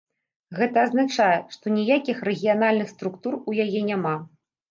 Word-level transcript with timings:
Гэта 0.59 0.77
азначае, 0.87 1.35
што 1.57 1.65
ніякіх 1.75 2.23
рэгіянальных 2.29 2.87
структур 2.95 3.33
у 3.51 3.57
яе 3.67 3.85
няма. 3.93 4.15